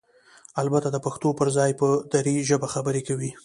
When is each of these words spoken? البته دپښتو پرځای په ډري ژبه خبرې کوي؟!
البته 0.61 0.87
دپښتو 0.91 1.29
پرځای 1.39 1.71
په 1.79 1.87
ډري 2.11 2.35
ژبه 2.49 2.67
خبرې 2.73 3.01
کوي؟! 3.07 3.31